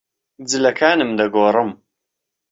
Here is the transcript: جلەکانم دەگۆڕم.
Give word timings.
جلەکانم 0.51 1.11
دەگۆڕم. 1.19 1.69